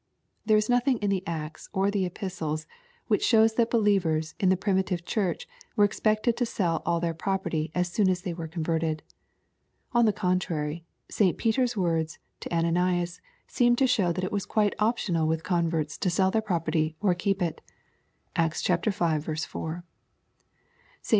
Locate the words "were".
5.75-5.83, 8.33-8.47